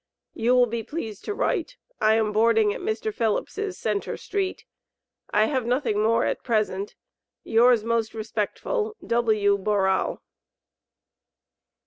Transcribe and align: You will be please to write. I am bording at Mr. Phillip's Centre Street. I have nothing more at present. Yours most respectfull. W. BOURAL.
You 0.33 0.55
will 0.55 0.65
be 0.65 0.81
please 0.81 1.21
to 1.21 1.33
write. 1.35 1.77
I 1.99 2.15
am 2.15 2.31
bording 2.33 2.73
at 2.73 2.81
Mr. 2.81 3.13
Phillip's 3.13 3.61
Centre 3.77 4.17
Street. 4.17 4.65
I 5.29 5.45
have 5.45 5.67
nothing 5.67 6.01
more 6.01 6.25
at 6.25 6.41
present. 6.41 6.95
Yours 7.43 7.83
most 7.83 8.13
respectfull. 8.13 8.93
W. 9.05 9.59
BOURAL. 9.59 10.19